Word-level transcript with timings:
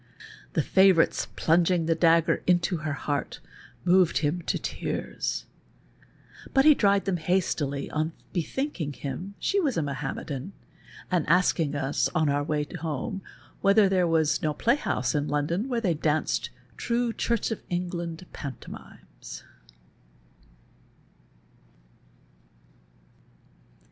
The 0.53 0.63
faNourite's 0.63 1.27
plunging 1.35 1.85
the 1.85 1.93
dagger 1.93 2.41
into 2.47 2.77
her 2.77 2.97
luart 3.05 3.37
moved 3.85 4.17
him 4.17 4.41
to 4.47 4.57
tears, 4.57 5.45
but 6.55 6.65
he 6.65 6.73
dried 6.73 7.05
them 7.05 7.17
hastily 7.17 7.87
on 7.91 8.13
l)ethinking 8.33 8.99
liiin 8.99 9.33
she 9.37 9.59
was 9.59 9.77
a 9.77 9.83
Mahometan, 9.83 10.53
and 11.11 11.29
asked 11.29 11.59
of 11.59 11.75
us, 11.75 12.09
on 12.15 12.29
our 12.29 12.41
way 12.43 12.65
home, 12.79 13.21
whether 13.61 13.87
there 13.87 14.07
was 14.07 14.41
no 14.41 14.55
|)layhouse 14.55 15.13
in 15.13 15.27
London 15.27 15.69
where 15.69 15.81
they 15.81 15.93
danced 15.93 16.49
true 16.77 17.13
Church 17.13 17.51
of 17.51 17.61
Kngland 17.69 18.25
panto 18.33 18.71
mimes. 18.71 19.43